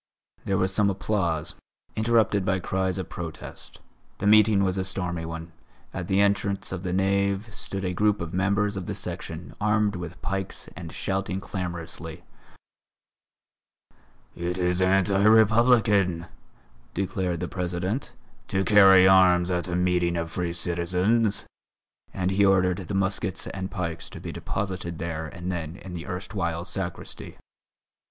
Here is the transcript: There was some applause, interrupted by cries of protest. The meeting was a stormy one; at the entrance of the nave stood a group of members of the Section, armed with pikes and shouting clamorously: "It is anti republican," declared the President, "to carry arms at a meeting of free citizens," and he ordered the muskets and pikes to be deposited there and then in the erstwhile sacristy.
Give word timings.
There 0.45 0.57
was 0.57 0.73
some 0.73 0.89
applause, 0.89 1.53
interrupted 1.95 2.43
by 2.43 2.57
cries 2.59 2.97
of 2.97 3.07
protest. 3.07 3.81
The 4.17 4.25
meeting 4.25 4.63
was 4.63 4.75
a 4.79 4.83
stormy 4.83 5.25
one; 5.25 5.51
at 5.93 6.07
the 6.07 6.19
entrance 6.19 6.71
of 6.71 6.81
the 6.81 6.91
nave 6.91 7.53
stood 7.53 7.85
a 7.85 7.93
group 7.93 8.19
of 8.19 8.33
members 8.33 8.75
of 8.75 8.87
the 8.87 8.95
Section, 8.95 9.53
armed 9.61 9.95
with 9.95 10.19
pikes 10.23 10.67
and 10.75 10.91
shouting 10.91 11.39
clamorously: 11.39 12.23
"It 14.35 14.57
is 14.57 14.81
anti 14.81 15.21
republican," 15.23 16.25
declared 16.95 17.39
the 17.39 17.47
President, 17.47 18.11
"to 18.47 18.63
carry 18.63 19.07
arms 19.07 19.51
at 19.51 19.67
a 19.67 19.75
meeting 19.75 20.17
of 20.17 20.31
free 20.31 20.53
citizens," 20.53 21.45
and 22.11 22.31
he 22.31 22.43
ordered 22.43 22.79
the 22.79 22.95
muskets 22.95 23.45
and 23.45 23.69
pikes 23.69 24.09
to 24.09 24.19
be 24.19 24.31
deposited 24.31 24.97
there 24.97 25.27
and 25.27 25.51
then 25.51 25.75
in 25.75 25.93
the 25.93 26.07
erstwhile 26.07 26.65
sacristy. 26.65 27.37